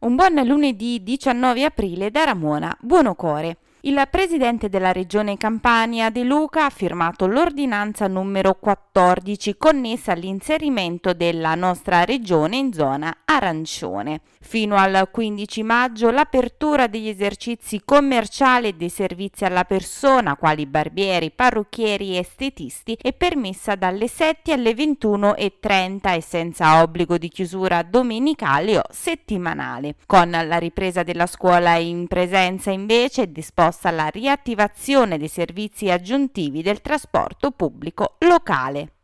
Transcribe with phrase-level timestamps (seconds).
[0.00, 3.56] Un buon lunedì 19 aprile da Ramona Buonocore.
[3.82, 11.54] Il presidente della regione Campania De Luca ha firmato l'ordinanza numero 14 connessa all'inserimento della
[11.54, 14.22] nostra regione in zona arancione.
[14.40, 21.30] Fino al 15 maggio l'apertura degli esercizi commerciali e dei servizi alla persona, quali barbieri,
[21.30, 28.78] parrucchieri e estetisti, è permessa dalle 7 alle 21.30 e senza obbligo di chiusura domenicale
[28.78, 29.94] o settimanale.
[30.06, 36.62] Con la ripresa della scuola in presenza invece è disposta la riattivazione dei servizi aggiuntivi
[36.62, 38.97] del trasporto pubblico locale.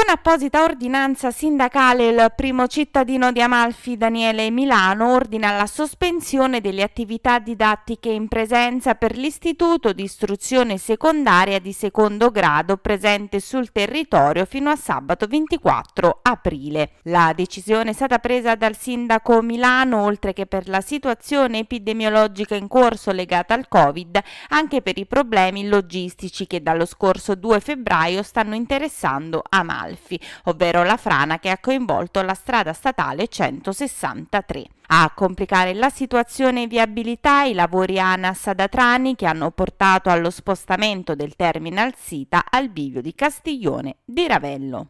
[0.00, 6.82] Con apposita ordinanza sindacale il primo cittadino di Amalfi, Daniele Milano, ordina la sospensione delle
[6.82, 14.46] attività didattiche in presenza per l'istituto di istruzione secondaria di secondo grado presente sul territorio
[14.46, 16.92] fino a sabato 24 aprile.
[17.02, 22.68] La decisione è stata presa dal sindaco Milano, oltre che per la situazione epidemiologica in
[22.68, 28.54] corso legata al Covid, anche per i problemi logistici che dallo scorso 2 febbraio stanno
[28.54, 29.89] interessando Amalfi.
[29.90, 34.64] Amalfi, ovvero la frana che ha coinvolto la strada statale 163.
[34.92, 41.14] A complicare la situazione viabilità i lavori ANAS ad Atrani che hanno portato allo spostamento
[41.14, 44.88] del terminal sita al bivio di Castiglione di Ravello.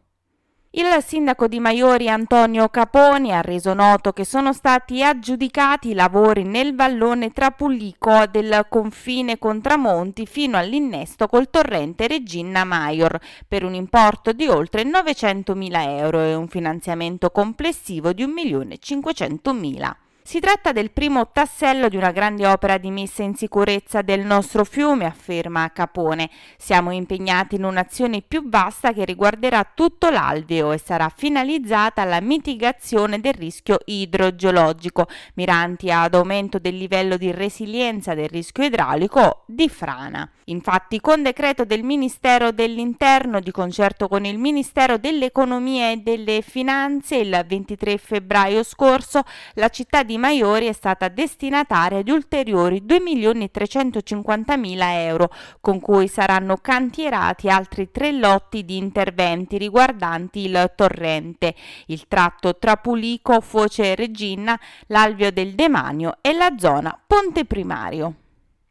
[0.73, 6.45] Il sindaco di Maiori Antonio Caponi ha reso noto che sono stati aggiudicati i lavori
[6.45, 13.19] nel vallone Trapullico del confine con Tramonti fino all'innesto col torrente Regina Maior
[13.49, 20.10] per un importo di oltre 900.000 euro e un finanziamento complessivo di 1.500.000.
[20.23, 24.65] Si tratta del primo tassello di una grande opera di messa in sicurezza del nostro
[24.65, 26.31] fiume, afferma Capone.
[26.57, 33.19] Siamo impegnati in un'azione più vasta che riguarderà tutto l'alveo e sarà finalizzata alla mitigazione
[33.19, 40.31] del rischio idrogeologico, miranti ad aumento del livello di resilienza del rischio idraulico di frana.
[40.51, 47.17] Infatti, con decreto del Ministero dell'Interno, di concerto con il Ministero dell'Economia e delle Finanze,
[47.17, 49.23] il 23 febbraio scorso,
[49.55, 57.49] la città di Maiori è stata destinataria di ulteriori 2.350.000 euro, con cui saranno cantierati
[57.49, 61.55] altri tre lotti di interventi riguardanti il torrente,
[61.87, 68.15] il tratto tra Pulico, Foce Regina, l'Alvio del Demanio e la zona Ponte Primario.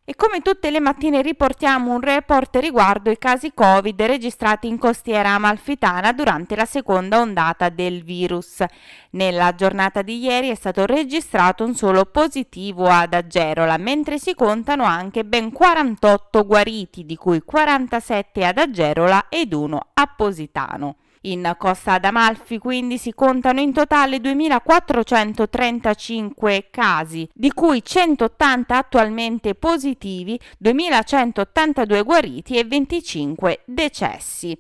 [0.10, 5.36] E come tutte le mattine riportiamo un report riguardo i casi Covid registrati in costiera
[5.36, 8.64] amalfitana durante la seconda ondata del virus.
[9.12, 14.84] Nella giornata di ieri è stato registrato un solo positivo ad Agerola, mentre si contano
[14.84, 20.96] anche ben 48 guariti, di cui 47 ad Agerola ed uno a Positano.
[21.24, 30.40] In Costa d'Amalfi quindi si contano in totale 2.435 casi, di cui 180 attualmente positivi,
[30.64, 34.58] 2.182 guariti e 25 decessi.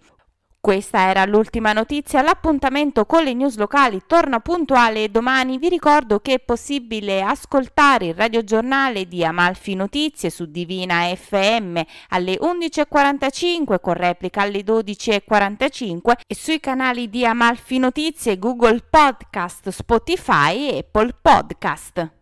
[0.61, 5.57] Questa era l'ultima notizia, l'appuntamento con le news locali torna puntuale domani.
[5.57, 12.37] Vi ricordo che è possibile ascoltare il radiogiornale di Amalfi Notizie su Divina FM alle
[12.37, 20.77] 11.45 con replica alle 12.45 e sui canali di Amalfi Notizie, Google Podcast, Spotify e
[20.79, 22.18] Apple Podcast.